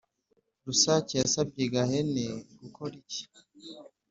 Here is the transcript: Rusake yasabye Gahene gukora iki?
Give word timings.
Rusake 0.65 1.13
yasabye 1.21 1.63
Gahene 1.73 2.25
gukora 2.59 2.93
iki? 3.01 3.23